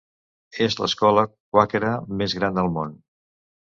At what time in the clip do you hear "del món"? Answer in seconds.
2.61-3.01